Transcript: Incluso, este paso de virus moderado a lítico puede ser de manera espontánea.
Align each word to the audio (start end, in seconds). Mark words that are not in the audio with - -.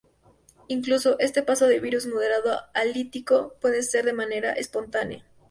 Incluso, 0.67 1.19
este 1.19 1.43
paso 1.43 1.67
de 1.67 1.79
virus 1.79 2.07
moderado 2.07 2.59
a 2.73 2.83
lítico 2.85 3.55
puede 3.61 3.83
ser 3.83 4.03
de 4.03 4.13
manera 4.13 4.51
espontánea. 4.53 5.23